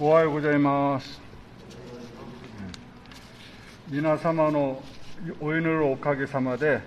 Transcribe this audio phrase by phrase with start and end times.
[0.00, 1.20] おはようございます。
[3.88, 4.80] 皆様の
[5.40, 6.80] お祈りのおかげさまで、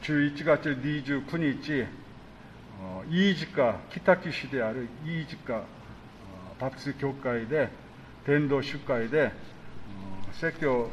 [0.00, 1.86] 11月29日、
[3.10, 5.62] 飯塚、北木市である飯塚あ
[6.58, 7.68] バプス教会で、
[8.26, 9.32] 伝道集会で、
[10.32, 10.88] 説教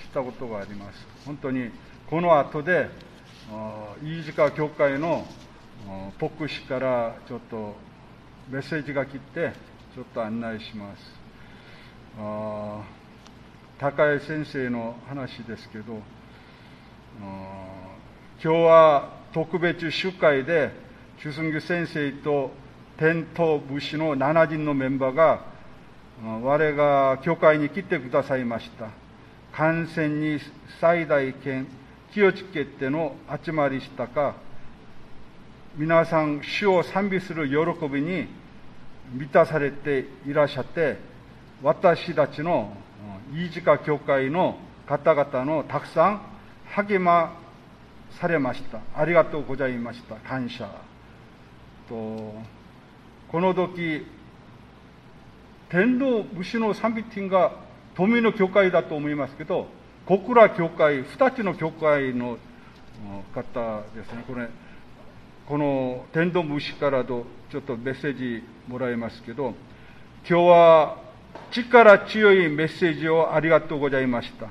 [0.00, 1.04] したことがあります。
[1.26, 1.72] 本当に
[2.08, 2.90] この後で、
[4.04, 5.26] 飯塚教会の
[6.20, 7.74] 牧師からちょっと
[8.50, 9.52] メッセージが来て、
[9.94, 11.18] ちょっと案内します。
[12.18, 12.82] あ
[13.78, 16.02] 高江先生の話ですけど、
[17.20, 20.70] 今日は特別集会で、
[21.20, 22.50] 中寸규先生と
[22.98, 25.40] 伝統武士の7人のメンバーが、
[26.42, 28.90] 我が教会に来てくださいました。
[29.52, 30.38] 感染に
[30.80, 31.66] 最大限
[32.12, 34.34] 気をつけての集まりしたか、
[35.76, 38.28] 皆さん、主を賛美する喜びに
[39.12, 40.98] 満たされていらっしゃって、
[41.64, 42.76] 私たちの
[43.32, 46.22] 飯塚教会の方々のたくさん
[46.76, 47.36] 励ま
[48.20, 48.78] されました。
[48.94, 50.14] ありがとうございました。
[50.14, 50.70] 感謝。
[51.88, 52.34] と
[53.32, 54.06] この時、
[55.70, 57.50] 天道武士の賛美ンが
[57.96, 59.66] 富の教会だと思いますけど、
[60.06, 62.38] 小倉教会、二つの教会の
[63.34, 64.48] 方ですね、これ、
[65.46, 69.54] この天道武士からとちょっとメッセージもらいますけど、
[70.28, 70.96] 今日は
[71.50, 74.48] 力強いメッセージをありがとうございました。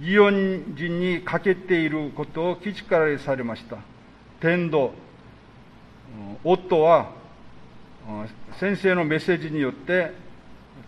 [0.00, 3.76] 祇園人にかけていることを気力れされました。
[4.40, 4.94] 天道、
[6.42, 7.10] 夫は
[8.58, 10.12] 先生のメッセージによって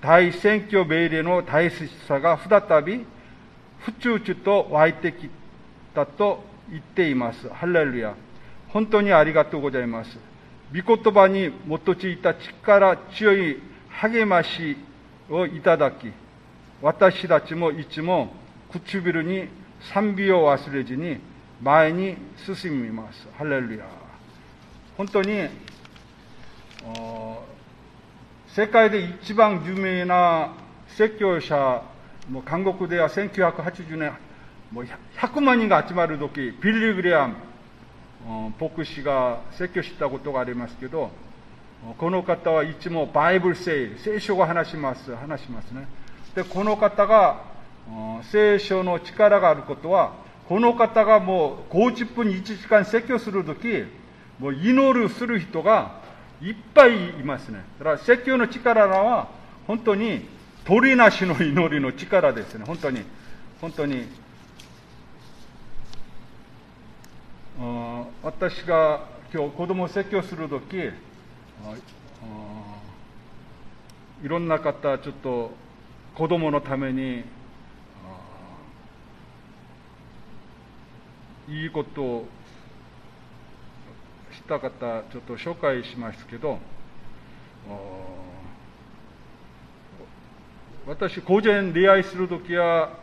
[0.00, 3.04] 大選挙命令の大切さが再び
[3.80, 5.28] ふつふつと湧いてき
[5.94, 7.50] たと言っています。
[7.50, 8.14] ハレルヤ。
[8.72, 10.18] 本当にありがとうございます。
[10.72, 14.76] 御言葉に基づいた力強い励まし
[15.28, 16.12] をいただき、
[16.80, 18.32] 私たちもいつも
[18.72, 19.48] 唇に
[19.92, 21.18] 賛美を忘れずに
[21.60, 23.26] 前に進みます。
[23.36, 23.84] ハレルヤ。
[24.96, 25.48] 本当に、
[28.48, 30.52] 世界で一番有名な
[30.96, 31.82] 説教者、
[32.30, 34.12] もう韓国では1980年、
[34.70, 34.86] もう
[35.18, 37.34] 100万人が集まる時、ビリー・グレアム、
[38.60, 41.10] 牧師が説教したことがありますけど、
[41.98, 45.88] この方はいつもバイブル聖、聖書が話します、話しますね。
[46.34, 47.42] で、この方が
[48.30, 50.12] 聖書の力があることは、
[50.48, 53.66] この方がもう50分に1時間説教するとき、
[54.38, 56.00] もう祈るする人が
[56.42, 57.64] いっぱいいますね。
[57.78, 59.28] だから説教の力は
[59.66, 60.26] 本当に
[60.64, 62.64] 鳥なしの祈りの力ですね。
[62.66, 63.02] 本当に。
[63.60, 64.06] 本当に。
[68.22, 70.90] 私が今日子供を説教するとき、い
[74.24, 75.50] ろんな方、ちょっと
[76.14, 77.22] 子供のために、
[81.50, 82.24] いいことを
[84.32, 86.58] した方、ちょっと紹介しますけど、
[90.86, 92.94] 私、個人恋愛するときは、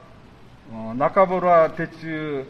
[0.95, 2.47] 中村哲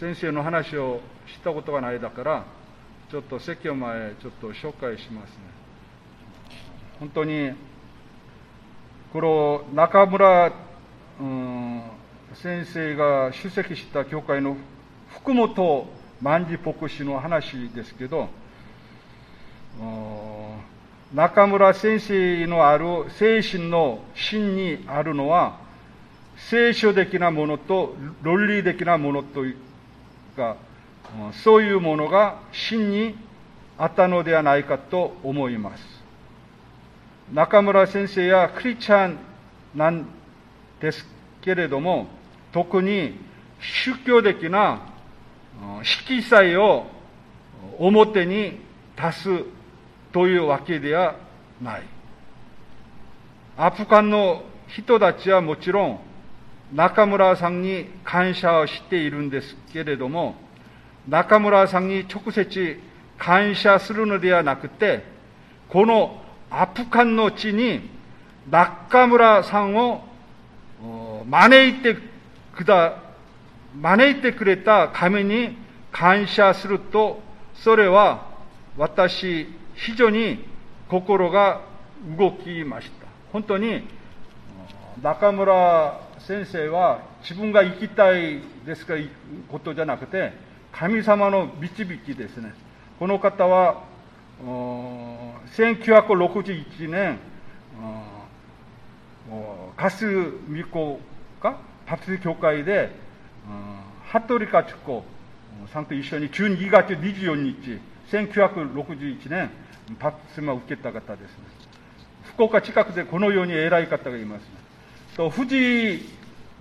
[0.00, 2.44] 先生の話をしたことがないだから、
[3.10, 5.36] ちょっと説教前、ちょっと紹介しますね。
[6.98, 7.52] 本当に、
[9.12, 10.52] この中村、
[11.20, 11.82] うん、
[12.34, 14.56] 先生が出席した教会の
[15.20, 15.86] 福本
[16.20, 18.28] 万事牧師の話ですけど、
[21.14, 25.60] 中村先生のある精神の芯にあるのは、
[26.36, 29.42] 聖書的なものと論理的なものと
[30.34, 30.56] いうか、
[31.32, 33.16] そういうものが真に
[33.78, 35.84] あったのではないかと思います。
[37.32, 39.18] 中村先生やクリチャン
[39.74, 40.06] なん
[40.80, 41.06] です
[41.40, 42.06] けれども、
[42.52, 43.18] 特に
[43.60, 44.82] 宗教的な
[45.82, 46.86] 色彩を
[47.78, 48.60] 表に
[48.96, 49.44] 出す
[50.12, 51.16] というわけでは
[51.62, 51.82] ない。
[53.56, 56.00] アフガンの人たちはもちろん
[56.72, 60.36] 中村さんに感謝をしているんですけれども、
[61.08, 62.80] 中村さんに直接
[63.18, 65.04] 感謝するのではなくて、
[65.68, 67.90] このアフガンの地に
[68.50, 70.02] 中村さんを
[71.26, 71.96] 招いて
[72.54, 73.02] くだ、
[73.80, 75.56] 招いてくれた神に
[75.92, 77.22] 感謝すると、
[77.54, 78.26] それは
[78.76, 80.44] 私、非常に
[80.88, 81.60] 心が
[82.18, 83.06] 動きました。
[83.32, 83.86] 本当に
[85.02, 88.94] 中村先生は自分が生きたいですか
[89.50, 90.32] ことじゃなくて、
[90.72, 92.54] 神様の導きですね。
[92.98, 93.82] この方は、
[95.56, 97.18] 1961年、
[99.76, 100.06] ガス
[100.48, 100.98] ミコ
[101.42, 102.90] かパプス教会で、
[104.10, 105.04] 服部家畜子
[105.72, 107.80] さんと一緒に12月24日、
[108.10, 109.50] 1961年、
[109.98, 111.44] パプスマを受けた方です、ね。
[112.34, 114.63] 福岡近くでこのように偉い方がいます、ね。
[115.16, 116.02] 藤井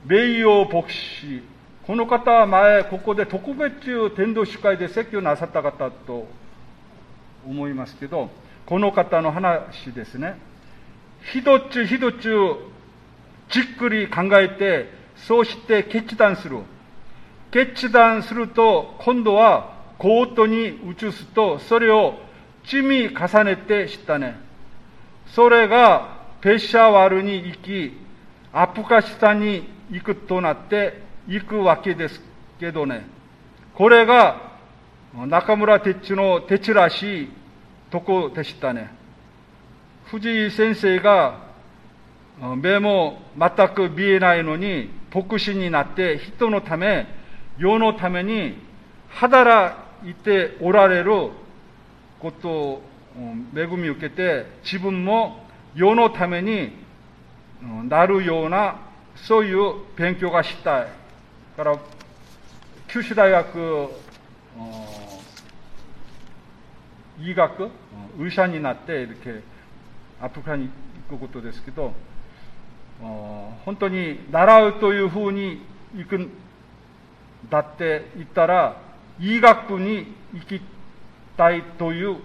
[0.05, 1.41] 名誉牧師、
[1.87, 6.27] この方は前、ここで特別天道主会で説教なさった方と
[7.47, 8.29] 思いますけど、
[8.67, 10.37] この方の話ですね。
[11.33, 12.29] 一つ一つ
[13.49, 16.59] じっくり考えて、そうして決断する。
[17.49, 22.19] 決断すると、今度はコートに移すと、それを
[22.65, 24.35] 積み重ねてしたね。
[25.27, 28.02] それがペシャワルに行き、
[28.55, 32.21] アフガニスタンに行くとなって行くわけです
[32.59, 33.07] けどね。
[33.73, 34.53] これが
[35.27, 37.29] 中村哲の哲らしい
[37.89, 38.93] とこでしたね。
[40.05, 41.39] 藤井先生が
[42.57, 47.07] 目も全く見えないのに牧師になって人のため、
[47.57, 48.55] 世のために
[49.09, 51.31] 働いておられる
[52.19, 52.81] ことを
[53.55, 55.43] 恵み受けて自分も
[55.75, 56.82] 世のために
[57.87, 58.79] なるような
[59.15, 60.87] そういう勉強がしたい。
[61.55, 61.77] から
[62.87, 63.89] 九州大学
[67.19, 67.69] 医学
[68.19, 69.43] 医者になっている
[70.21, 70.69] アフリカに
[71.09, 71.93] 行くことですけど
[72.99, 75.61] 本当に習うというふうに
[75.95, 76.31] 行くん
[77.49, 78.77] だって言ったら
[79.19, 80.61] 医学部に行き
[81.37, 82.17] たいという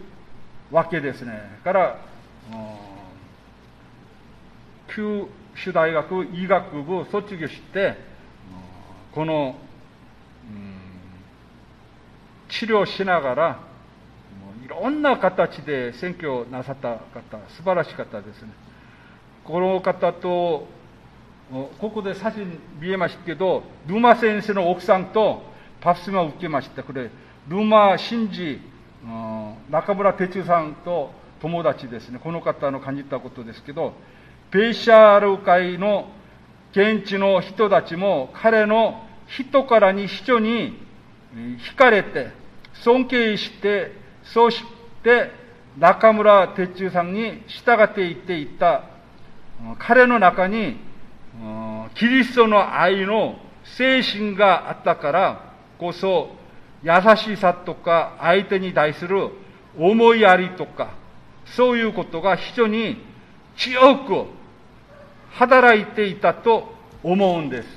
[0.70, 1.58] わけですね。
[1.64, 1.96] から、
[4.94, 7.96] 九州大学医学部卒業して、
[9.12, 9.56] この、
[12.48, 13.60] 治療しながら、
[14.64, 18.50] いろんな形で選挙をなさった方、素晴らしかったですね。
[19.44, 20.68] この方と、
[21.80, 25.42] ここで写真見えましたけど、ルマ先生の奥さんと
[25.80, 26.82] パスマを受けました。
[26.82, 27.10] これ、
[27.48, 28.60] ルマ真治
[29.70, 31.10] 中村哲さんと
[31.40, 33.94] 友達ですね、この方の感じたことですけど、
[34.50, 36.08] ペーシャール会の
[36.72, 40.78] 現地の人たちも彼の人からに非常に
[41.34, 42.30] 惹かれて、
[42.74, 43.92] 尊敬して、
[44.22, 44.64] そし
[45.02, 45.30] て
[45.78, 48.84] 中村哲中さんに従っていっていった。
[49.78, 50.76] 彼の中に
[51.94, 56.30] キリストの愛の精神があったからこそ
[56.82, 59.30] 優しさとか相手に対する
[59.78, 60.94] 思いやりとか、
[61.44, 63.04] そういうことが非常に
[63.56, 64.37] 強く
[65.38, 67.68] 働いていたと思うんです。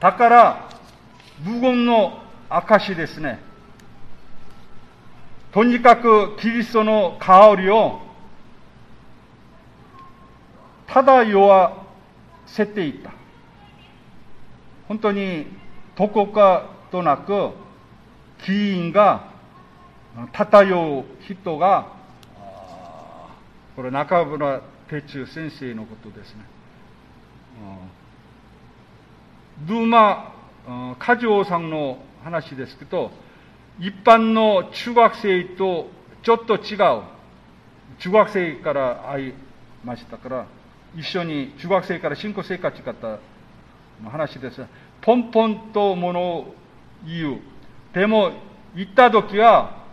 [0.00, 0.68] だから、
[1.42, 3.40] 無言の証ですね。
[5.50, 8.02] とにかくキリストの香りを
[10.86, 11.86] 漂わ
[12.46, 13.10] せていた。
[14.88, 15.46] 本当に
[15.96, 17.52] どこかとなく
[18.46, 19.30] 議員が
[20.32, 21.96] 漂う人が
[23.74, 26.44] これ中村哲先生のことですね。
[29.66, 30.32] ルーマ
[30.98, 33.10] 家条さんの話ですけど
[33.80, 35.88] 一般の中学生と
[36.22, 37.02] ちょっと違う
[37.98, 39.32] 中学生から会い
[39.84, 40.46] ましたから
[40.96, 43.18] 一緒に中学生から新興生活方
[44.02, 44.64] の話です。
[45.00, 46.54] ポンポンとものを
[47.06, 47.40] 言う。
[47.92, 48.32] でも、
[48.74, 49.84] 言ったときは、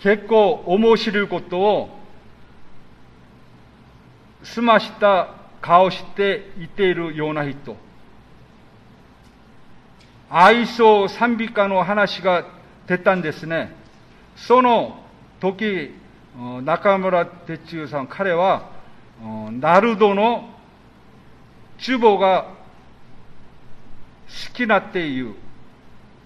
[0.00, 1.99] 結構面白いことを、
[4.42, 7.76] 済ました顔していているような人。
[10.30, 12.46] 愛想賛美歌の話が
[12.86, 13.74] 出たんですね。
[14.36, 15.00] その
[15.40, 15.94] 時、
[16.64, 18.70] 中村哲也さん、彼は、
[19.60, 20.48] ナルドの
[21.78, 22.46] 厨房が
[24.28, 25.34] 好きなっていう、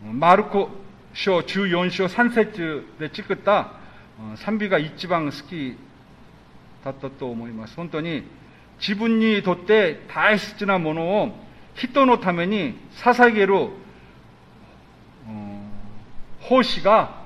[0.02, 0.68] マルコ
[1.14, 3.73] 書14章3節で作った
[4.37, 5.76] 賛美が一番好き
[6.85, 7.75] だったと思います。
[7.76, 8.25] 本当に
[8.79, 11.31] 自分にとって大切なものを
[11.75, 13.71] 人のために捧げる
[16.41, 17.25] 奉仕が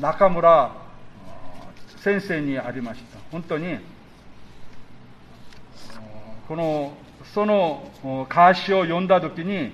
[0.00, 0.72] 中村
[1.98, 3.18] 先生にありました。
[3.30, 3.78] 本当に
[6.48, 6.92] この
[7.32, 7.90] その
[8.28, 9.70] 歌詞を読んだときに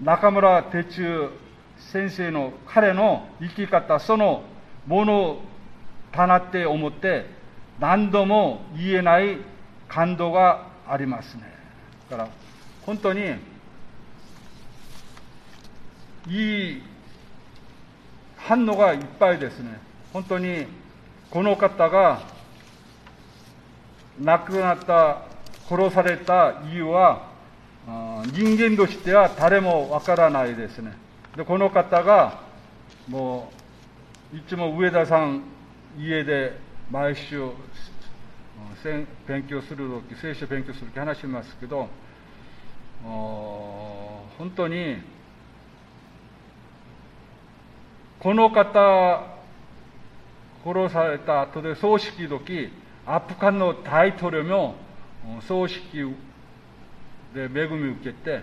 [0.00, 1.30] 中村哲中
[1.78, 4.42] 先生の彼の生き方、その
[4.86, 5.40] もの
[6.12, 7.26] だなって思って、
[7.80, 9.38] 何度も言えない
[9.88, 11.42] 感動がありますね。
[12.10, 12.28] だから、
[12.84, 13.22] 本当に、
[16.28, 16.82] いい
[18.36, 19.80] 反応がいっぱいですね。
[20.12, 20.66] 本当に、
[21.30, 22.20] この方が
[24.20, 25.22] 亡くなった、
[25.68, 27.30] 殺された理由は、
[28.32, 30.92] 人間としては誰もわからないですね。
[31.36, 32.40] で、この方が、
[33.08, 33.50] も
[34.34, 35.42] う、いつも上田さん
[35.98, 36.58] 家で
[36.90, 37.40] 毎週
[39.28, 41.88] 勉強するとき、聖書勉強するとき話しますけど、
[43.04, 44.96] 本当に、
[48.18, 49.38] この方、
[50.64, 52.72] 殺された後で葬式時、
[53.06, 54.74] アフガンの大統領も
[55.42, 55.86] 葬式
[57.32, 58.42] で恵みを受けて、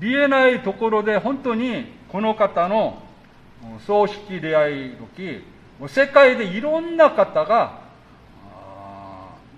[0.00, 3.02] 見えないところで本当にこの方の
[3.86, 5.44] 葬式出会い時、
[5.88, 7.80] 世界でいろんな方が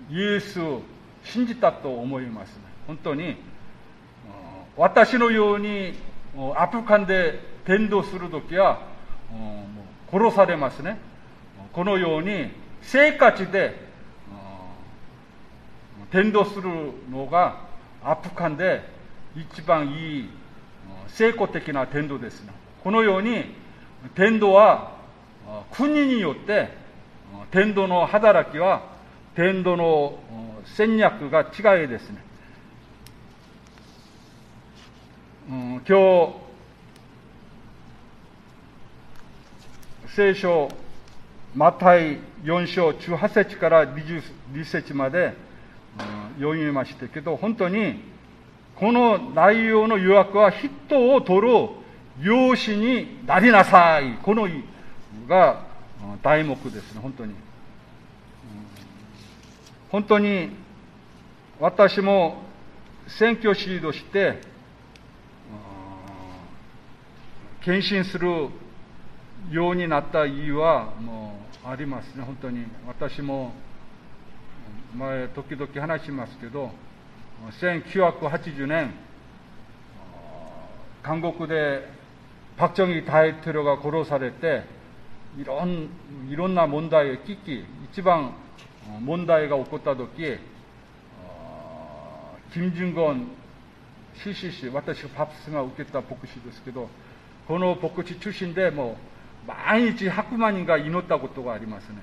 [0.09, 0.81] イエスを
[1.23, 3.37] 信じたと思います、本当に
[4.77, 5.93] 私のように
[6.55, 8.81] アフガンで伝道するときは
[10.11, 10.99] 殺されますね。
[11.73, 12.51] このように
[12.81, 13.83] 生活で
[16.11, 16.69] 伝道する
[17.09, 17.65] のが
[18.03, 18.87] アフガンで
[19.35, 20.29] 一番いい
[21.07, 22.53] 成功的な伝道ですね。
[22.83, 23.55] このように
[24.15, 24.94] 伝道は
[25.71, 26.69] 国によって
[27.51, 28.95] 伝道の働きは
[29.35, 30.19] 伝道の
[30.65, 32.23] 戦略が違いですね。
[35.47, 36.33] うん、今日、
[40.15, 40.69] 聖書、
[41.53, 45.35] マタイ4章18節から20節まで、
[45.99, 47.99] うん、読みましたけど、本当に、
[48.75, 51.69] この内容の誘惑は人を取る
[52.21, 54.17] 養子になりなさい。
[54.23, 54.47] この
[55.27, 55.65] が
[56.21, 57.35] 題目ですね、本当に。
[59.89, 60.49] 本当に
[61.59, 62.43] 私も
[63.07, 64.41] 選挙シードして、
[67.61, 68.49] 献身する
[69.49, 72.65] ようになった理由はもうありますね、本当に。
[72.87, 73.53] 私も
[74.95, 76.71] 前、時々話しますけど、
[77.61, 78.93] 1980年、
[81.03, 81.87] 韓国で
[82.57, 84.63] パク・チョンギ大統領が殺されて、
[85.37, 85.89] いろん
[86.29, 88.33] いろんな問題を聞き、一番
[89.01, 90.21] 問題が起こったとき、
[92.53, 93.27] 金正恩
[94.23, 96.89] CCC、私がパプスが受けた牧師ですけど、
[97.47, 98.95] この牧師出身でも
[99.45, 101.97] う毎日100万人が祈ったことがありますね。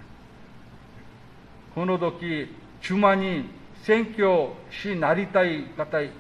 [1.75, 2.49] この時、
[2.83, 3.49] 10万人
[3.85, 6.13] 選挙しなりたい方、立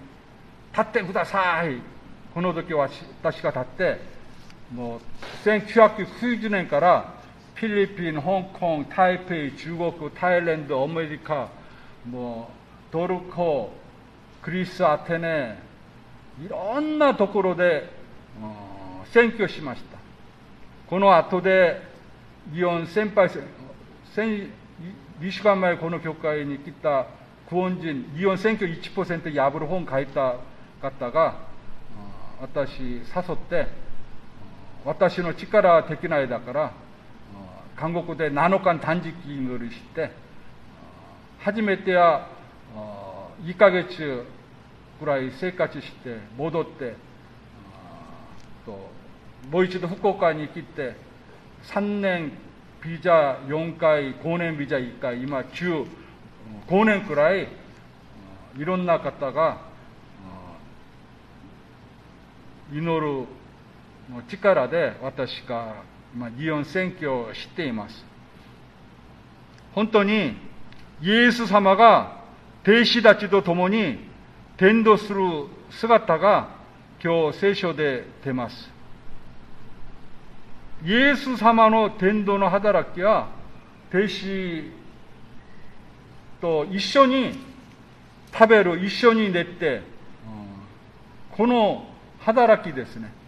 [0.80, 1.82] ってください。
[2.32, 2.88] この時は
[3.22, 4.11] 私が立って、
[4.74, 5.00] もう
[5.44, 7.14] 1990年から
[7.54, 11.48] フィリピン、香港、台北、中国、タイランド、アメリカ、
[12.08, 12.50] も
[12.88, 13.70] うトルコ、
[14.40, 15.58] クリス・アテネ、
[16.44, 17.88] いろんなところで、
[19.12, 19.98] 選挙しました。
[20.88, 21.82] この後で、
[22.54, 23.30] イオン先輩、
[24.14, 24.50] 先
[25.20, 27.06] 2週間前この教会に来た
[27.48, 30.36] クオン人、イオン選挙1%破る本書いた
[30.80, 31.34] 方が、
[32.40, 33.00] 私誘
[33.34, 33.81] って、
[34.84, 36.72] 私の力はできないだから、
[37.76, 40.10] 韓国で7日短時勤務して、
[41.40, 42.28] 初めては
[43.44, 44.24] 2ヶ月
[44.98, 46.94] くらい生活して戻って、
[48.64, 48.90] と
[49.50, 50.96] もう一度福岡に来て、
[51.64, 52.32] 3年
[52.84, 55.86] ビザ4回、5年ビザ1回、今9、
[56.68, 57.48] 5年くらい、
[58.56, 59.58] いろんな方が
[62.72, 63.26] 祈る
[64.28, 65.74] 力で私が
[66.14, 68.04] まあ、議論選挙を知っています。
[69.74, 70.36] 本当に
[71.00, 72.20] イエス様が
[72.64, 73.98] 弟子たちと共に
[74.58, 75.20] 伝道する
[75.70, 76.50] 姿が
[77.02, 78.70] 今日聖書で出ます。
[80.84, 83.28] イエス様の伝道の働きは
[83.88, 84.70] 弟子
[86.40, 87.38] と一緒に
[88.32, 89.82] 食べる、一緒に寝て、
[91.30, 91.86] この
[92.20, 93.21] 働きですね。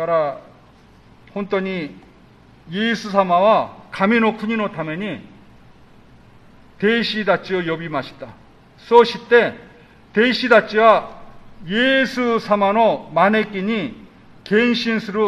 [0.00, 0.40] から
[1.34, 1.94] 本当に
[2.70, 5.20] イエス様は神の国のために
[6.78, 8.28] 弟子たちを呼びました。
[8.78, 9.52] そして、
[10.14, 11.20] 弟子たちは
[11.66, 14.06] イエス様の招きに
[14.42, 15.20] 献身する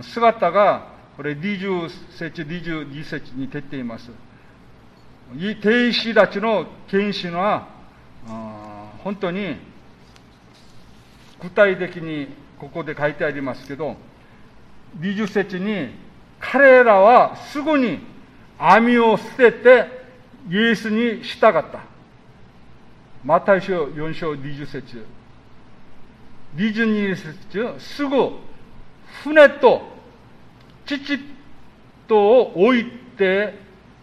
[0.00, 0.86] 姿が、
[1.18, 4.10] これ20節、22節に出ています。
[5.34, 7.68] 弟子たちの献身は、
[9.04, 9.58] 本当に
[11.42, 13.96] 具体的にここで書いてありますけど、
[15.00, 15.88] 20節に
[16.38, 17.98] 彼らはすぐに
[18.56, 19.86] 網を捨てて
[20.48, 21.80] イエスに従った。
[23.24, 25.04] マタイ書4章20節
[26.54, 28.30] 22節すぐ
[29.24, 29.82] 船と
[30.86, 31.18] 父
[32.06, 32.84] とを置い
[33.18, 33.58] て、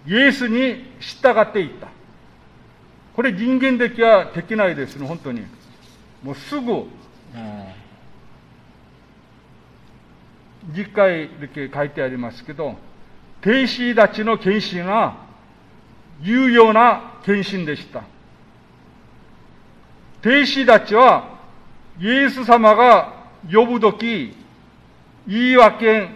[0.05, 1.87] イエスに従っていった。
[3.15, 5.45] これ人間的はできないですね、本当に。
[6.21, 6.83] もうすぐ、
[10.75, 12.75] 実会だけ書いてありますけど、
[13.41, 15.27] 兵士たちの献身は
[16.21, 18.03] 有用な献身でした。
[20.21, 21.39] 兵士たちは
[21.99, 23.13] イエス様が
[23.51, 24.33] 呼ぶとき
[25.27, 26.09] 言い訳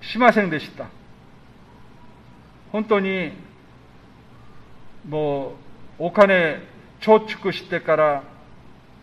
[0.00, 0.86] しませんでした。
[2.70, 3.32] 本当に
[5.08, 5.54] も
[5.98, 6.60] うお金
[7.00, 8.22] 貯蓄してから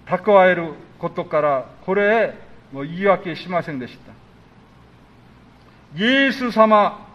[0.05, 2.33] 蓄えることからこれ
[2.71, 4.08] もう言い訳しませんでした。
[5.95, 7.07] イエス様、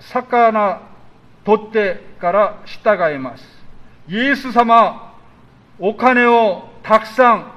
[0.00, 0.80] 魚
[1.44, 3.44] 取ってから従います。
[4.08, 5.14] イエス様、
[5.78, 7.52] お金をたくさん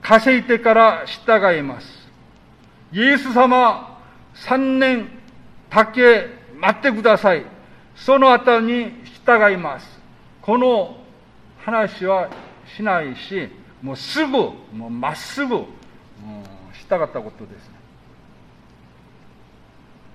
[0.00, 2.08] 稼いでから従います。
[2.92, 3.98] イエス様、
[4.34, 5.08] 三年
[5.70, 7.44] だけ待ってください。
[7.96, 10.00] その後に従います。
[10.42, 10.98] この
[11.64, 12.28] 話は
[12.76, 13.48] しないし、
[13.82, 14.32] もうすぐ、
[14.72, 15.64] もうまっすぐ、
[16.98, 17.70] 従ったことです。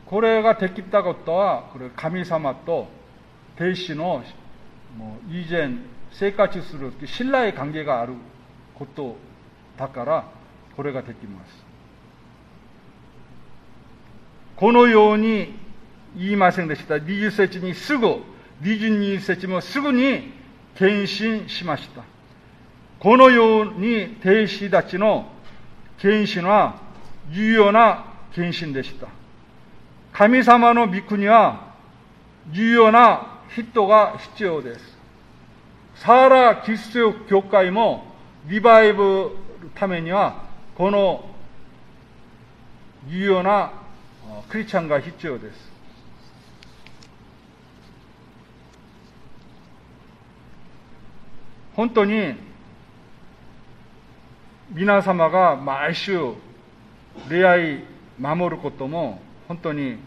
[0.06, 2.88] これができたことは、これ神様と
[3.56, 4.24] 弟子の
[4.98, 5.72] もう以前
[6.12, 8.14] 生活する信頼関係がある
[8.76, 9.16] こと
[9.78, 10.26] だから、
[10.76, 11.66] これができます。
[14.56, 15.54] このように
[16.18, 16.96] 言いませんでした。
[16.96, 18.08] 20節にすぐ、
[18.62, 20.34] 22節もすぐに
[20.76, 22.04] 献身しました。
[23.00, 25.32] このように弟子たちの
[26.00, 26.76] 献身は
[27.32, 29.08] 重要な献身でした。
[30.14, 31.74] 神様の御国は
[32.52, 34.98] 重要な人が必要です。
[35.96, 38.06] サーラ・キリスト教会も
[38.48, 39.36] リバイブ
[39.76, 40.44] ためには
[40.76, 41.26] この
[43.08, 43.72] 重要な
[44.50, 45.70] クリスチャンが必要です。
[51.76, 52.36] 本当に
[54.72, 56.20] 皆様が毎週
[57.28, 57.84] 出会い
[58.20, 59.98] 守ることも本当に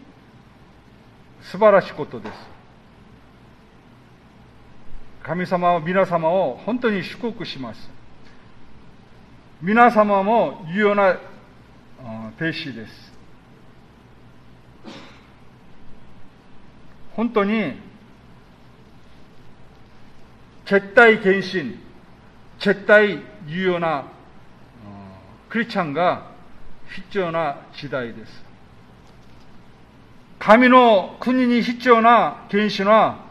[1.42, 2.34] 素晴らしいことです。
[5.24, 7.90] 神様は皆様を本当に祝福します。
[9.60, 11.18] 皆様も重要な
[12.38, 13.12] 停止です。
[17.14, 17.74] 本当に、
[20.66, 21.76] 絶対献身、
[22.58, 24.11] 絶対重要な
[25.52, 26.30] クリスチャンが
[26.88, 28.42] 必要な時代です。
[30.38, 33.26] 神の国に必要な献身は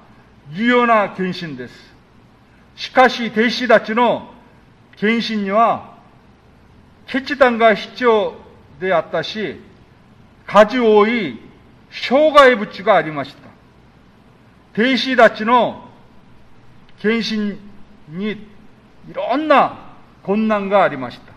[0.54, 1.74] 重要な献身です。
[2.76, 4.32] しかし、弟子たちの
[4.98, 5.98] 献身には
[7.08, 8.36] 決断が必要
[8.80, 9.60] であったし、
[10.46, 11.40] 数多い
[11.90, 13.50] 障害物がありました。
[14.80, 15.90] 弟子たちの
[17.00, 17.58] 献身
[18.16, 18.38] にい
[19.12, 21.31] ろんな困難がありました。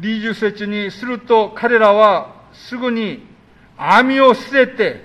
[0.00, 3.26] 20節にすると彼らはすぐに
[3.76, 5.04] 網を捨てて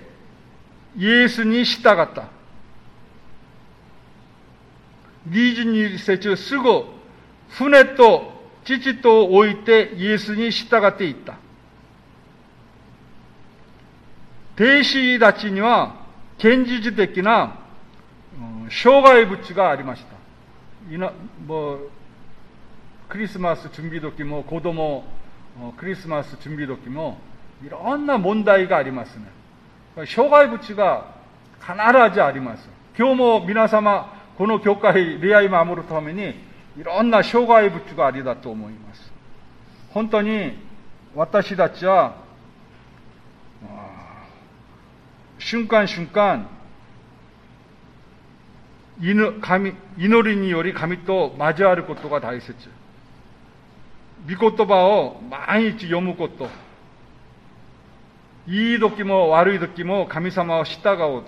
[0.97, 2.29] イエスに従った。
[5.29, 6.85] 22節すぐ
[7.49, 8.31] 船と
[8.63, 11.37] 父と置いてイエスに従っていった。
[14.55, 15.95] 弟子たちには
[16.37, 17.55] 現実的な
[18.69, 20.93] 障害物がありました。
[20.93, 21.13] いな
[21.45, 21.89] もう
[23.09, 25.03] クリスマス準備時も子供、
[25.77, 27.17] クリスマス準備時も
[27.65, 29.25] いろんな問題がありますね。
[30.05, 31.07] 障害物が
[31.59, 31.73] 必
[32.13, 32.69] ずあります。
[32.95, 36.35] 今日も皆様、この教会、恋愛守るために
[36.79, 39.11] いろんな障害物がありだと思います。
[39.89, 40.53] 本当に
[41.15, 42.15] 私たちは、
[45.39, 46.47] 瞬間瞬間、
[49.41, 52.53] 神祈りにより神と交わることが大切。
[54.27, 56.49] 御言葉を毎日読むこと。
[58.47, 61.23] いい時も悪い時も神様を従おう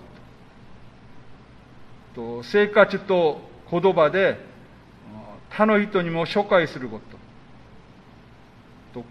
[2.15, 2.43] と。
[2.43, 4.38] 生活と言葉で
[5.51, 6.99] 他の人にも紹介するこ
[8.93, 9.01] と。
[9.01, 9.06] と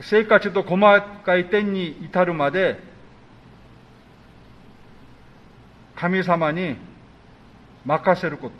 [0.00, 2.78] 生活と細かい点に至るまで
[5.96, 6.76] 神様に
[7.84, 8.54] 任せること。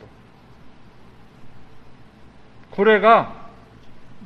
[2.74, 3.43] これが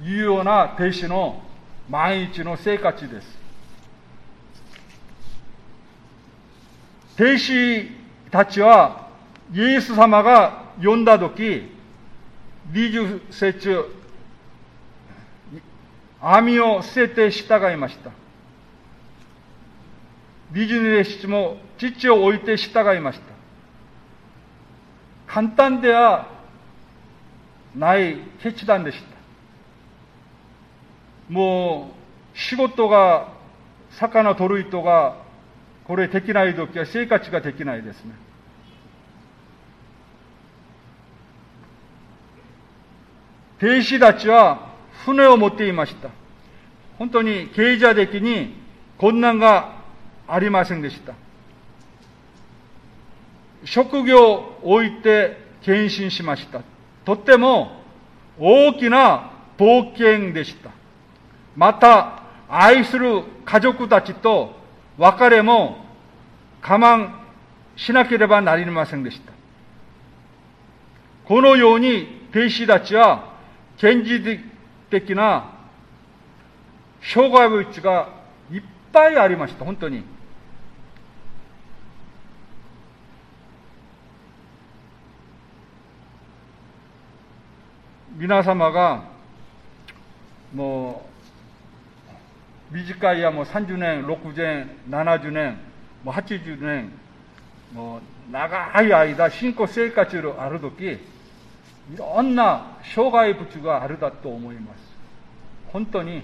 [0.02, 1.42] いうような弟子の
[1.88, 3.38] 毎日の生活です。
[7.14, 7.90] 弟子
[8.30, 9.08] たちは
[9.52, 11.72] イエス様が呼んだ時
[12.72, 13.84] 20節
[16.20, 18.10] 網を捨てて従いました。
[20.52, 23.26] 22節も父を置いて従いました。
[25.26, 26.28] 簡単では
[27.74, 29.07] ない決断でした。
[31.28, 31.90] も
[32.34, 33.36] う仕事が、
[33.92, 35.16] 魚取る人が、
[35.84, 38.12] これできない時は生活ができないですね。
[43.58, 44.68] 兵士たちは
[45.04, 46.10] 船を持っていました。
[46.98, 48.54] 本当に経済的に
[48.98, 49.76] 困難が
[50.28, 51.14] ありませんでした。
[53.64, 56.62] 職業を置いて献身しました。
[57.04, 57.82] とっても
[58.38, 60.70] 大きな冒険でした。
[61.58, 64.54] また愛する家族たちと
[64.96, 65.84] 別れも
[66.62, 67.10] 我慢
[67.76, 69.32] しなければなりませんでした。
[71.24, 73.34] このように兵士たちは
[73.76, 74.38] 現実
[74.88, 75.52] 的な
[77.02, 78.08] 障害物が
[78.52, 80.04] いっぱいありました、本当に。
[88.16, 89.02] 皆様が
[90.54, 91.07] もう
[92.70, 95.58] 短いやもう30年、60年、70年、
[96.04, 96.92] もう80年、
[97.74, 100.98] もう長い間、信仰生活をあるとき、い
[101.96, 104.78] ろんな障害物があるだと思います。
[105.72, 106.22] 本当に。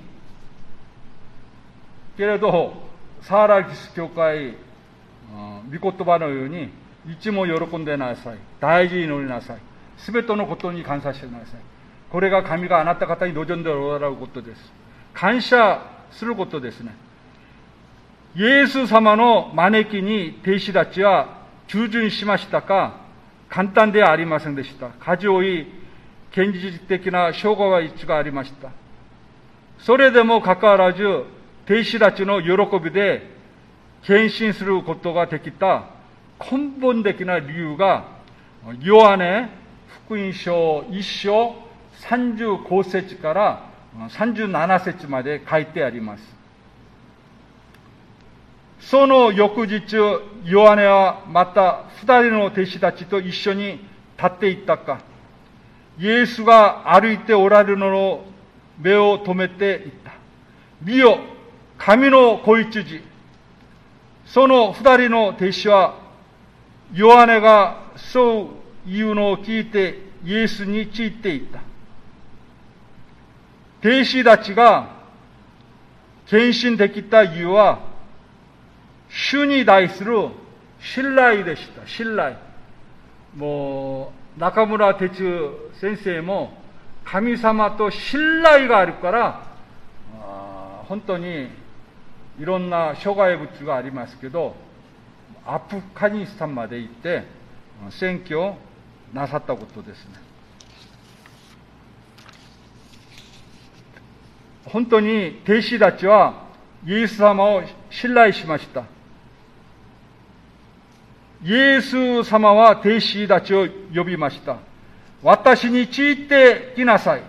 [2.16, 2.74] けれど、
[3.22, 4.54] サーラギス教会、
[5.80, 6.64] 御言葉のように、
[7.10, 8.38] いつも喜んでなさい。
[8.60, 9.58] 大事に乗りなさい。
[9.96, 11.48] すべてのことに感謝してなさい。
[12.10, 14.72] これが神があなた方に望んでおられることです。
[15.14, 16.94] 感謝することですね。
[18.36, 23.02] イエス様の招きに弟子たちは従順しましたか？
[23.48, 24.88] 簡単ではありませんでした。
[24.88, 25.68] かじおい
[26.32, 28.70] 現実的な障害は一がありました。
[29.78, 31.04] それでもかかわらず、
[31.66, 33.30] 弟子たちの喜びで
[34.02, 35.84] 献身することができた
[36.40, 38.04] 根本的な理由が、
[38.80, 39.48] ヨハネ
[40.06, 41.54] 福音書1章
[42.08, 46.34] 35節から37節まで書いてあります。
[48.80, 49.96] その翌日、
[50.44, 53.80] ヨハネはまた二人の弟子たちと一緒に
[54.16, 55.00] 立っていったか。
[55.98, 58.26] イエスが歩いておられるのを
[58.78, 60.12] 目を止めていった。
[60.82, 61.18] 見よ、
[61.78, 63.00] 神の子羊。
[64.26, 65.94] その二人の弟子は、
[66.92, 68.48] ヨハネがそう
[68.86, 71.60] 言うのを聞いてイエスについていった。
[73.84, 74.88] 弟子たちが
[76.26, 77.80] 献身できた理由は、
[79.10, 80.30] 主に対する
[80.80, 81.86] 信頼でした。
[81.86, 82.36] 信頼。
[83.36, 86.56] もう、中村哲先生も、
[87.04, 89.46] 神様と信頼があるから、
[90.18, 91.48] あ本当に
[92.40, 94.56] いろんな諸外物がありますけど、
[95.46, 97.24] アフガニスタンまで行って、
[97.90, 98.56] 選挙を
[99.12, 100.23] なさったことですね。
[104.66, 106.44] 本当に弟子たちは
[106.86, 108.84] イエス様を信頼しました。
[111.44, 114.56] イエス様は弟子たちを呼びました。
[115.22, 117.22] 私についてきなさい。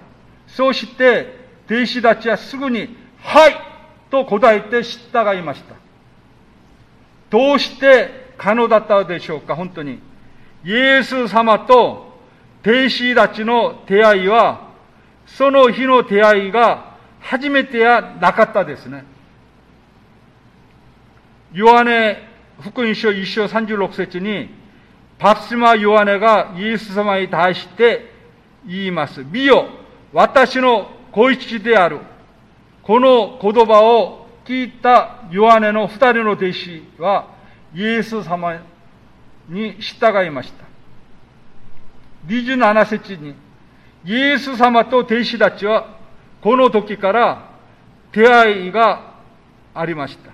[0.48, 3.56] そうして、弟子たちはすぐに、はい
[4.10, 5.76] と答えて従いました。
[7.30, 10.00] どうして可能だったでしょうか、本当に。
[10.64, 12.20] イエス様と
[12.62, 14.70] 弟子たちの出会いは、
[15.26, 16.95] その日の出会いが
[17.26, 19.04] 初めてやなかったですね。
[21.54, 22.20] ヨハネ
[22.62, 24.50] 福音書1章36節に、
[25.18, 28.12] パプスマ・ヨハネがイエス様に対して
[28.66, 29.24] 言います。
[29.24, 29.68] 見よ、
[30.14, 32.00] 私の子一である。
[32.84, 37.34] この言葉を聞いたヨハネの二人の弟子は、
[37.74, 38.62] イエス様
[39.50, 40.64] に従いました。
[42.28, 43.34] 27節に、
[44.06, 45.95] イエス様と弟子たちは
[46.46, 47.50] この時から
[48.12, 49.16] 出会いが
[49.74, 50.30] ありました。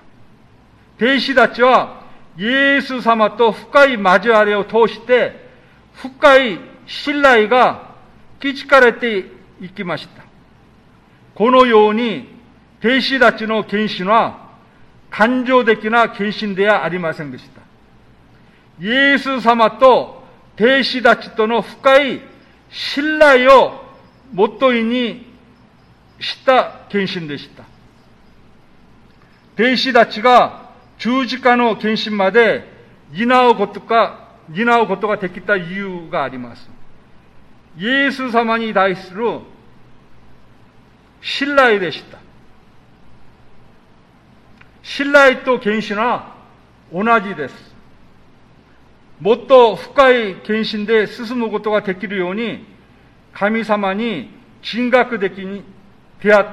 [0.98, 2.02] 弟子たちは
[2.38, 5.50] イエス様と深い交わりを通して
[5.94, 7.96] 深い信頼が
[8.42, 9.26] 築かれて
[9.62, 10.24] いきました。
[11.34, 12.28] このように
[12.84, 14.50] 弟子たちの献身は
[15.10, 17.62] 感情的な献身ではありませんでした。
[18.86, 20.26] イエス様と
[20.60, 22.20] 弟子たちとの深い
[22.70, 23.82] 信頼を
[24.34, 25.31] もとに
[26.22, 27.64] した献身でした。
[29.56, 32.64] 弟子たちが十字架の献身まで
[33.12, 36.70] 担うことが、担うことができた理由があります。
[37.78, 39.40] イエス様に対する
[41.22, 42.20] 信頼でした。
[44.84, 46.36] 信頼と献身は
[46.92, 47.72] 同じです。
[49.20, 52.66] もっと深い献身で進むことができるように、
[53.34, 54.30] 神様に
[54.62, 55.64] 人格的に
[56.22, 56.46] 出会っ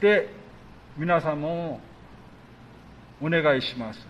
[0.00, 0.28] て
[0.96, 1.80] 皆さんも
[3.20, 4.06] お願いします。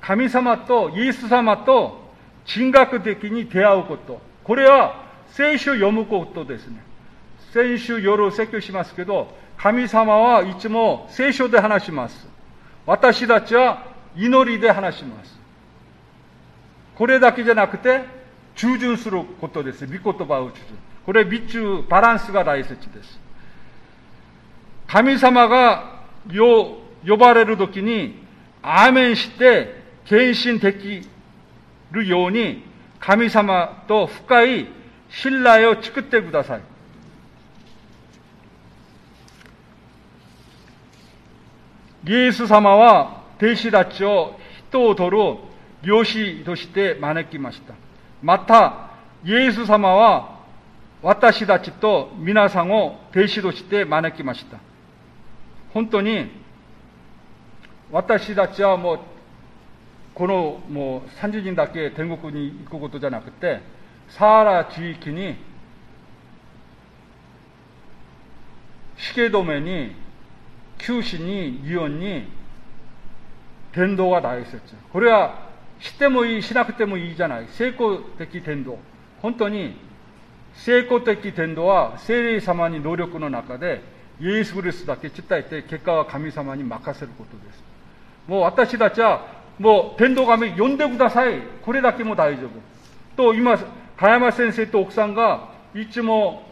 [0.00, 2.02] 神様とイエス様と
[2.46, 4.20] 人格的に出会うこと。
[4.42, 6.82] これは聖書を読むことですね。
[7.52, 12.26] 先週夜説教しますけど、神様はいつも聖書で話します。
[12.86, 15.38] 私たちは祈りで話します。
[16.96, 18.02] これだけじゃなくて、
[18.56, 19.86] 従順することです。
[19.86, 20.78] 御言葉を従順。
[21.04, 23.23] これ、備中、バランスが大切です。
[24.94, 28.14] 神様が呼ばれるときに、
[28.62, 31.02] アーメンして、献身でき
[31.90, 32.62] るように、
[33.00, 34.68] 神様と深い
[35.08, 36.60] 信頼を作ってください。
[42.06, 45.38] イエス様は弟子たちを人を取る
[45.82, 47.74] 漁師として招きました。
[48.22, 48.90] また、
[49.24, 50.38] イエス様は
[51.02, 54.73] 私たちと皆さんを弟子として招きました。
[55.74, 56.30] 本当に
[57.90, 59.00] 私たちはもう
[60.14, 63.60] このもう30人だけ天国に行くことじゃなくて
[64.08, 65.36] サーラ地域に
[68.96, 69.96] 死刑止めに
[70.78, 72.28] 九死にイオンに
[73.74, 74.60] 伝道が大切。
[74.92, 75.48] これは
[75.80, 77.48] してもいいしなくてもいいじゃない。
[77.48, 78.78] 成功的伝道。
[79.20, 79.76] 本当に
[80.54, 83.82] 成功的伝道は聖霊様に能力の中で
[84.24, 87.62] イエス・グリスだけ伝えて結果は神様に任せることです。
[88.26, 89.26] もう私たちは
[89.58, 91.42] もう伝道神呼んでください。
[91.62, 92.50] これだけも大丈夫。
[93.16, 93.58] と今
[93.98, 96.42] 加山先生と奥さんがいつも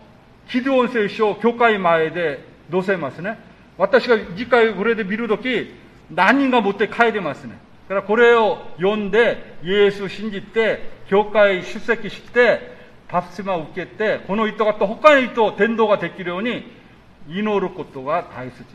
[0.50, 3.38] キデオン聖書教会前で載せますね。
[3.78, 5.74] 私が次回これで見るとき
[6.10, 7.58] 何人が持って帰れますね。
[7.88, 12.70] だからこれを読んでイエスを信じて教会出席して
[13.08, 16.81] パプスマを受けてこの人がと他の人を伝道ができるように
[17.28, 18.68] 祈ることが大切です。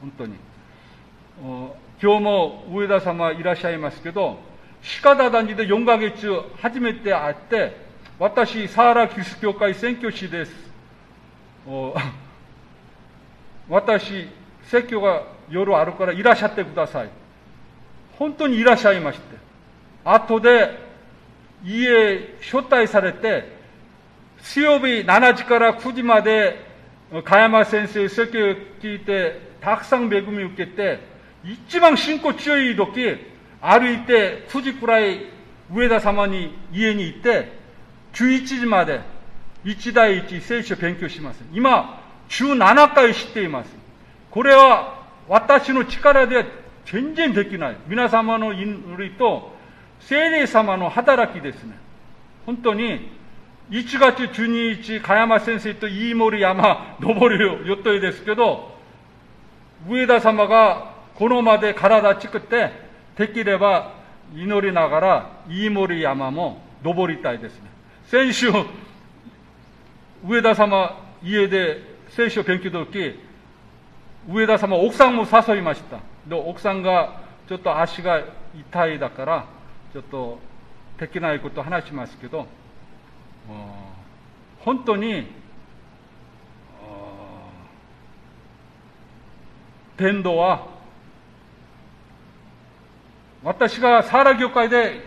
[0.00, 0.34] 本当に。
[2.02, 4.38] 今日も上田様いらっしゃいますけど
[5.02, 7.76] 鹿田団地で4ヶ月初めて会って
[8.18, 10.52] 私サーラキスト教会選挙師です。
[13.68, 14.28] 私
[14.64, 17.08] 説教が夜あるからいらっしゃってください。
[18.18, 19.24] 本当にいらっしゃいまして。
[20.04, 20.78] 後で
[21.64, 23.56] 家招待されて
[24.38, 26.73] 水曜日7時から9時まで
[27.24, 31.00] 加山先生説教を聞いてたくさん恵みを受けて
[31.44, 33.16] 一番信仰強い時
[33.60, 35.26] 歩いて9時くらい
[35.72, 37.52] 上田様に家に行って
[38.14, 39.00] 11時まで
[39.64, 43.70] 一対一聖書勉強します今17回知っています
[44.30, 46.44] これは私の力で
[46.86, 47.76] 全然できない。
[47.86, 49.52] 皆様の祈りと、
[50.00, 51.78] 聖霊様の働きですね。
[52.44, 53.08] 本当に、
[53.70, 58.74] 1月12日、加山先生と飯森山登る予定ですけど、
[59.88, 62.70] 上田様がこのまで体作って、
[63.16, 63.92] できれば
[64.34, 67.70] 祈りながら飯森山も登りたいですね。
[68.06, 68.50] 先週、
[70.26, 73.18] 上田様家で聖書勉強の時、
[74.28, 75.98] 上田様奥さんも誘いました。
[76.26, 78.22] で奥さんがちょっと足が
[78.54, 79.46] 痛いだから
[79.92, 80.38] ちょっと
[80.98, 82.46] できないこと話しますけど
[84.60, 85.26] 本当に
[89.96, 90.66] 伝道は
[93.42, 95.00] 私がサーラ業界で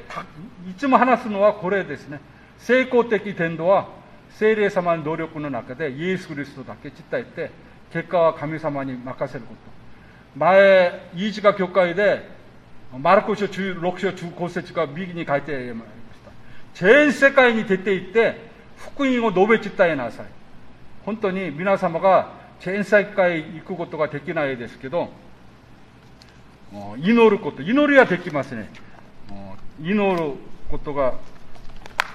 [0.69, 2.21] いつも話すのはこれですね
[2.59, 3.89] 成功的伝道は
[4.31, 7.51] 精霊様の努力の中でイエス・キリストだけ伝えて
[7.91, 9.77] 結果は神様に任せること
[10.37, 12.29] 前、飯塚教会で、
[12.95, 15.96] マルコ書16章中高節が右に書いてありました。
[16.79, 18.35] 全世界に出て行って、
[18.77, 20.25] 福音を述べ伝えなさい。
[21.05, 25.09] 本当に皆様が全世界行くことができないですけど、
[26.97, 28.69] 祈ること、祈りはできますね。
[29.81, 30.33] 祈る
[30.69, 31.15] ことが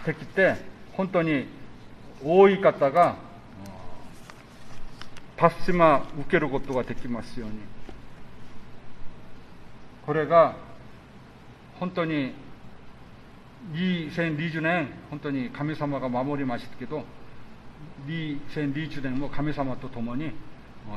[0.06, 0.54] できて、
[0.92, 1.46] 本当に
[2.24, 3.16] 多い方が、
[5.36, 7.56] パスチマ受けることができますように。
[10.06, 10.54] これが
[11.80, 12.32] 本当に
[13.70, 17.04] 2020年本当に神様が守りましたけど
[18.06, 20.32] 2020年も神様と共に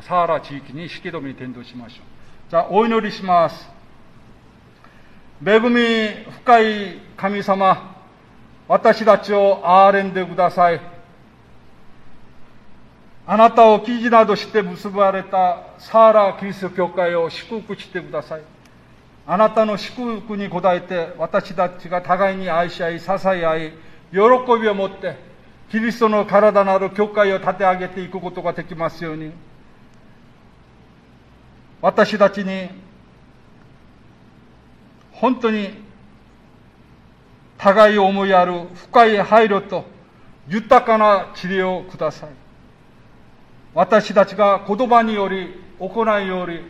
[0.02, 2.50] サーラ地域に式止めに転倒しましょう。
[2.50, 3.70] じゃあお祈りします。
[5.46, 7.96] 恵み深い神様
[8.68, 10.82] 私たちを憐れんでください。
[13.28, 18.42] あなたを記事などして結ばれたサーラキリスト教会を祝福してください。
[19.28, 23.74] あなたの祝福に応えて私たちが互いに愛し合い、支え合い、
[24.12, 24.18] 喜
[24.62, 25.18] びを持って
[25.72, 29.32] キリストの体なる教会を立て上げていくことができますように、
[31.82, 32.70] 私たちに
[35.12, 35.72] 本当に
[37.58, 39.86] 互いを思いやる深い配慮と
[40.48, 42.30] 豊かな治療をください。
[43.74, 46.62] 私たちが言葉により、行いより、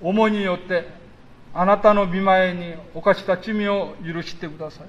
[0.00, 0.97] 思いによって、
[1.60, 4.86] あなたの見前に犯した罪を許してください。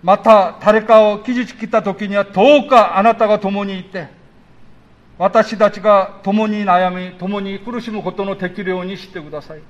[0.00, 4.06] また、誰かを傷つけた時には、どうかあなたが共にいて、
[5.18, 9.60] 私たちが共に悩み、共に苦しむことのできるようにしてください。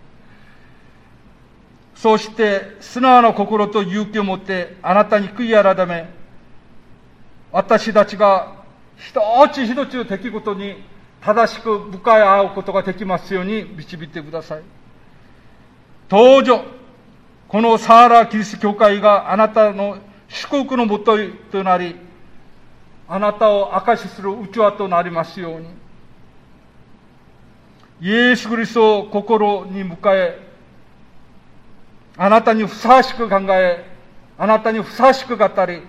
[1.94, 6.10] そうして、素直な心と勇気を持って、あなたに悔い改め、
[7.52, 8.52] 私たちが
[8.98, 9.18] 一
[9.50, 10.76] つ一つの出来事に
[11.22, 14.79] 正しく向かい合うことができますように導いてください。
[16.10, 16.64] どうぞ、
[17.46, 19.96] このサーラーキリスト教会があなたの
[20.28, 21.16] 祝福のもと
[21.52, 21.94] となり、
[23.08, 25.68] あなたを証しする器となりますように、
[28.00, 30.50] イエス・キリストを心に迎え、
[32.16, 33.84] あなたにふさわしく考え、
[34.36, 35.80] あなたにふさわしく語り、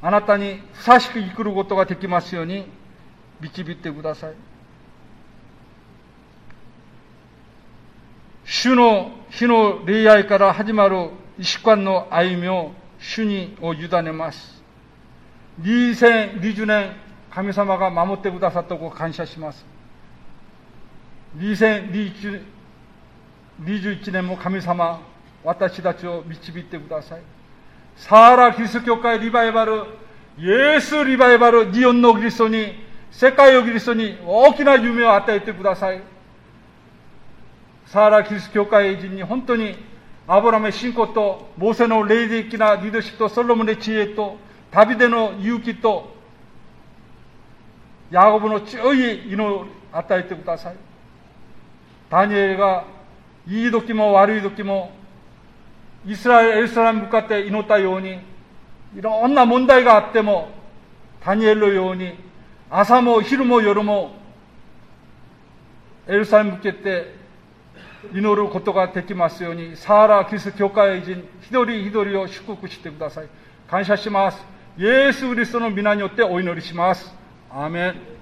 [0.00, 2.66] あなたにふさわしく生きることができますように
[3.38, 4.47] 導いてください。
[8.50, 14.62] 主の日の恋愛から始まる一週間の歩みを主にを委ねます。
[15.60, 16.96] 2020年、
[17.30, 19.66] 神様が守ってくださったことを感謝します。
[21.36, 22.42] 2021
[24.12, 24.98] 年も神様、
[25.44, 27.20] 私たちを導いてください。
[27.96, 29.84] サーラ・キリスト教会リバイバル、
[30.38, 32.72] イエスリバイバル、日本のキリストに、
[33.10, 36.00] 世界をキリストに大きな夢を与えてください。
[37.88, 39.76] サーラ・キリスト教会人に本当に
[40.26, 44.36] アブラメ信仰と、モーセの霊的なリーダーシップと、ソロモンの知恵と、
[44.70, 46.14] 旅での勇気と、
[48.10, 50.76] ヤコブの強い祈りを与えてください。
[52.10, 52.84] ダニエルが
[53.46, 54.92] いい時も悪い時も
[56.06, 58.18] イスラエル、エルサレムに向かって祈ったように、
[58.96, 60.48] いろんな問題があっても、
[61.24, 62.14] ダニエルのように、
[62.70, 64.12] 朝も昼も夜も、
[66.06, 67.17] エルサレムに向けて
[68.12, 73.28] 祈ることができますように、サーラーキリスト教会人、一人一人を祝福してください。
[73.68, 74.44] 感謝します。
[74.78, 77.14] イエス・キリストの皆によってお祈りします。
[77.50, 78.17] アーメン。